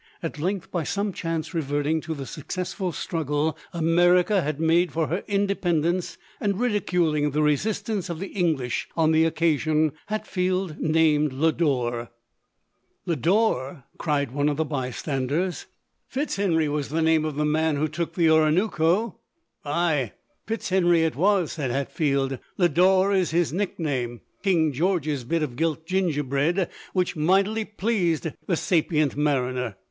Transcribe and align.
At 0.23 0.39
length, 0.39 0.71
by 0.71 0.83
some 0.83 1.13
chance 1.13 1.53
revert 1.53 1.85
ing 1.85 2.01
to 2.01 2.15
the 2.15 2.25
successful 2.25 2.91
struogle 2.91 3.55
America 3.71 4.41
had 4.41 4.59
made 4.59 4.91
for 4.91 5.05
her 5.09 5.23
independence, 5.27 6.17
and 6.39 6.59
ridiculing 6.59 7.29
the 7.29 7.43
resistance 7.43 8.09
of 8.09 8.17
the 8.17 8.29
English 8.29 8.89
on 8.97 9.11
the 9.11 9.25
occasion, 9.25 9.91
Hat 10.07 10.25
field 10.25 10.79
named 10.79 11.31
Lodore. 11.33 12.09
"Lodore!" 13.05 13.83
cried 13.99 14.31
one 14.31 14.49
of 14.49 14.57
the 14.57 14.65
by 14.65 14.89
standers; 14.89 15.67
'258 16.11 16.47
LODORE." 16.47 16.57
Fitzhenry 16.65 16.67
was 16.67 16.89
the 16.89 17.03
name 17.03 17.23
of 17.23 17.35
the 17.35 17.45
man 17.45 17.75
who 17.75 17.87
took 17.87 18.15
the 18.15 18.27
Oronooko.' 18.27 19.11
1" 19.11 19.13
Aye, 19.87 20.11
Fitzhenry 20.47 21.03
it 21.05 21.15
was," 21.15 21.51
said 21.51 21.69
Hatfield," 21.69 22.39
Lodore 22.57 23.13
is 23.13 23.31
liis 23.33 23.53
nickname. 23.53 24.21
King 24.41 24.73
George's 24.73 25.23
bit 25.23 25.43
of 25.43 25.55
gilt 25.55 25.85
gingerbread, 25.85 26.69
which 26.93 27.15
mightily 27.15 27.65
pleased 27.65 28.29
the 28.47 28.55
sapient 28.57 29.15
mariner. 29.15 29.75